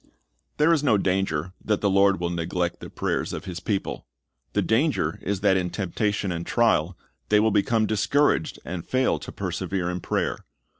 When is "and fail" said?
8.65-9.19